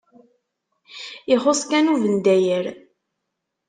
[1.33, 2.65] Ixuṣṣ kan ubendayer.